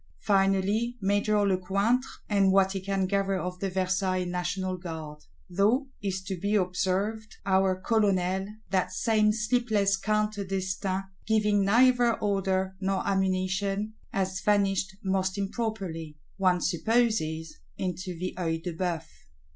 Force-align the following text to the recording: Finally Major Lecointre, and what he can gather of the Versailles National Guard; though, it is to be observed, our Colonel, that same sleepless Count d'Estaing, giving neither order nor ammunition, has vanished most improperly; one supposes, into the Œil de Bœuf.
Finally 0.23 0.97
Major 0.99 1.45
Lecointre, 1.47 2.07
and 2.27 2.51
what 2.51 2.71
he 2.71 2.79
can 2.81 3.05
gather 3.05 3.35
of 3.37 3.59
the 3.59 3.69
Versailles 3.69 4.23
National 4.23 4.75
Guard; 4.75 5.19
though, 5.47 5.89
it 6.01 6.07
is 6.07 6.23
to 6.23 6.39
be 6.39 6.55
observed, 6.55 7.35
our 7.45 7.79
Colonel, 7.79 8.47
that 8.71 8.91
same 8.91 9.31
sleepless 9.31 9.97
Count 9.97 10.33
d'Estaing, 10.33 11.03
giving 11.27 11.63
neither 11.63 12.15
order 12.17 12.75
nor 12.81 13.07
ammunition, 13.07 13.93
has 14.11 14.41
vanished 14.41 14.97
most 15.03 15.37
improperly; 15.37 16.17
one 16.37 16.61
supposes, 16.61 17.59
into 17.77 18.17
the 18.17 18.33
Œil 18.39 18.63
de 18.63 18.73
Bœuf. 18.73 19.03